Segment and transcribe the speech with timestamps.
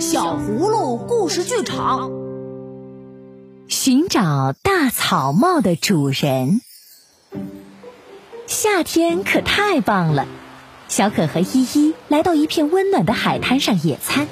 [0.00, 2.12] 小葫芦故事剧场，
[3.66, 6.60] 寻找大草帽的主人。
[8.46, 10.26] 夏天可太棒了，
[10.86, 14.28] 小可和依依来到一片温暖的海滩上野餐。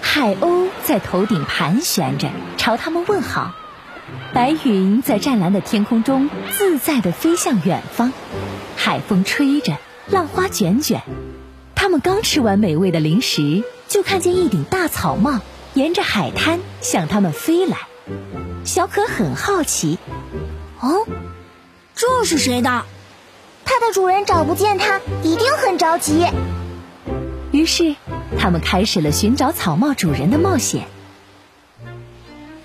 [0.00, 3.52] 海鸥在头顶盘旋着，朝他们问好。
[4.32, 8.14] 白云在湛蓝的天空中自在地飞向远方。
[8.76, 9.76] 海风吹着，
[10.10, 11.02] 浪花卷卷。
[11.74, 13.62] 他们刚吃完美味的零食。
[13.88, 15.40] 就看见一顶大草帽
[15.74, 17.78] 沿着海滩向他们飞来，
[18.64, 19.98] 小可很好奇，
[20.80, 21.06] 哦，
[21.94, 22.84] 这是谁的？
[23.64, 26.24] 它的主人找不见它，一定很着急。
[27.52, 27.96] 于是，
[28.38, 30.86] 他们开始了寻找草帽主人的冒险。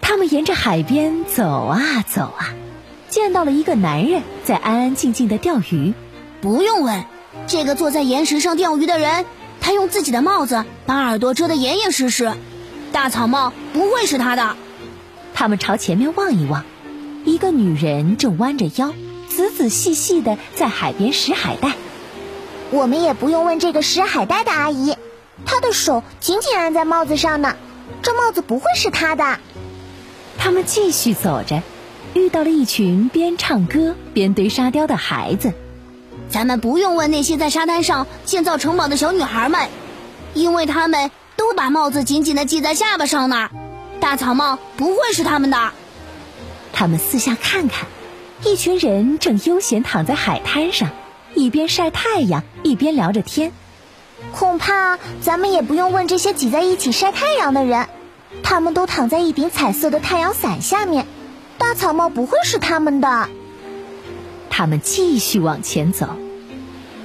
[0.01, 2.53] 他们沿着海边走啊走啊，
[3.09, 5.93] 见到了一个男人在安安静静的钓鱼。
[6.41, 7.05] 不用问，
[7.47, 9.25] 这个坐在岩石上钓鱼的人。
[9.61, 12.33] 他用自己的帽子把耳朵遮得严严实实，
[12.91, 14.57] 大草帽不会是他的。
[15.33, 16.65] 他们朝前面望一望，
[17.23, 18.93] 一个女人正弯着腰，
[19.29, 21.73] 仔仔细细的在海边拾海带。
[22.71, 24.95] 我们也不用问这个拾海带的阿姨，
[25.45, 27.55] 她的手紧紧按在帽子上呢，
[28.01, 29.39] 这帽子不会是她的。
[30.37, 31.61] 他们继续走着，
[32.13, 35.53] 遇到了一群边唱歌边堆沙雕的孩子。
[36.31, 39.67] 咱们不用问那些在沙滩上建造城堡的小女孩们，
[40.33, 43.49] 因为她们都把帽子紧紧的系在下巴上呢。
[43.99, 45.71] 大草帽不会是他们的。
[46.71, 47.85] 他们四下看看，
[48.45, 50.89] 一群人正悠闲躺在海滩上，
[51.35, 53.51] 一边晒太阳一边聊着天。
[54.31, 57.89] 恐怕咱们也不用问这些挤在一起晒太阳的人，
[58.41, 61.05] 他们都躺在一顶彩色的太阳伞下面。
[61.57, 63.29] 大草帽不会是他们的。
[64.61, 66.07] 他们继续往前走，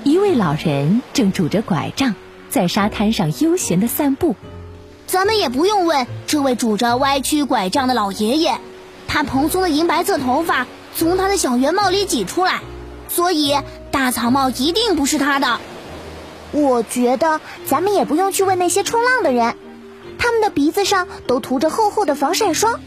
[0.04, 2.14] 一位老人正拄着拐杖
[2.50, 4.36] 在沙滩上悠闲的散步。
[5.06, 8.58] 咱们也不用问这位拄着歪曲拐杖的老爷爷，
[9.08, 12.60] 他蓬松的银白色头发从他的小圆帽里挤出来，
[13.08, 13.56] 所以
[13.90, 15.58] 大草帽一定不是他的。
[16.52, 19.56] 我觉得咱们也不用去问那些冲浪的人，
[20.18, 22.80] 他们的鼻子上都涂着厚厚的防晒霜。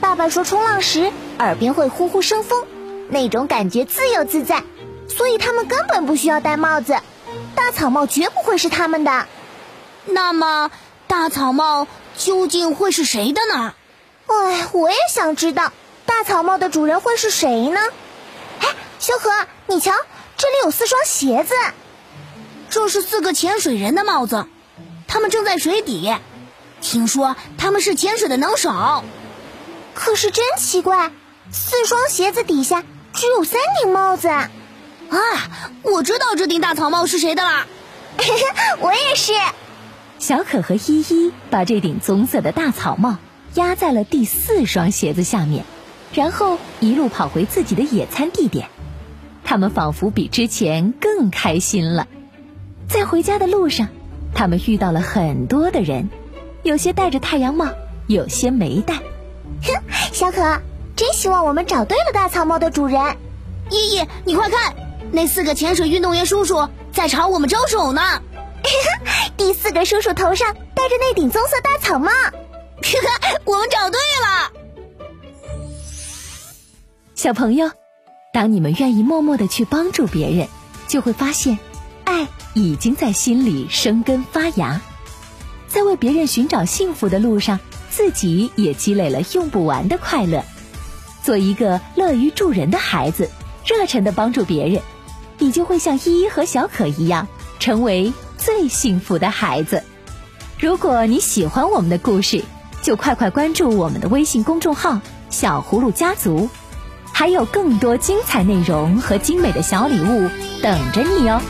[0.00, 2.66] 爸爸说冲浪时耳边会呼呼生风。
[3.08, 4.62] 那种感觉自由自在，
[5.08, 6.96] 所以他们根本不需要戴帽子。
[7.54, 9.26] 大草帽绝不会是他们的。
[10.06, 10.70] 那么，
[11.06, 11.86] 大草帽
[12.16, 13.74] 究竟会是谁的呢？
[14.26, 15.72] 哎，我也想知道，
[16.06, 17.80] 大草帽的主人会是谁呢？
[18.60, 18.68] 哎，
[18.98, 19.30] 小可，
[19.66, 19.92] 你瞧，
[20.36, 21.54] 这里有四双鞋子。
[22.70, 24.46] 这是四个潜水人的帽子，
[25.06, 26.14] 他们正在水底。
[26.80, 29.04] 听说他们是潜水的能手。
[29.94, 31.12] 可是真奇怪，
[31.52, 32.82] 四双鞋子底下。
[33.14, 34.48] 只有三顶帽子，啊！
[35.82, 37.66] 我知道这顶大草帽是谁的啦，
[38.80, 39.34] 我也是。
[40.18, 43.18] 小可和依依把这顶棕色的大草帽
[43.54, 45.64] 压在了第四双鞋子下面，
[46.14, 48.70] 然后一路跑回自己的野餐地点。
[49.44, 52.08] 他们仿佛比之前更开心了。
[52.88, 53.88] 在回家的路上，
[54.34, 56.08] 他们遇到了很多的人，
[56.62, 57.68] 有些戴着太阳帽，
[58.06, 58.94] 有些没戴。
[58.94, 60.62] 哼， 小可。
[61.02, 63.16] 真希望我们找对了大草帽的主人，
[63.72, 64.76] 依依，你快看，
[65.10, 68.22] 那四个潜水运动员叔叔在朝我们招手呢。
[69.36, 72.08] 第四个叔叔头上戴着那顶棕色大草帽，
[73.44, 74.52] 我们找对了。
[77.16, 77.72] 小朋友，
[78.32, 80.46] 当你们愿意默默的去帮助别人，
[80.86, 81.58] 就会发现，
[82.04, 84.80] 爱已经在心里生根发芽，
[85.66, 87.58] 在为别人寻找幸福的路上，
[87.90, 90.44] 自己也积累了用不完的快乐。
[91.22, 93.30] 做一个乐于助人的孩子，
[93.64, 94.82] 热忱的帮助别人，
[95.38, 97.28] 你就会像依依和小可一样，
[97.58, 99.84] 成为最幸福的孩子。
[100.58, 102.44] 如果你喜欢我们的故事，
[102.82, 105.00] 就快快关注我们的微信公众号
[105.30, 106.48] “小葫芦家族”，
[107.12, 110.28] 还有更多精彩内容和精美的小礼物
[110.62, 111.40] 等着你哦。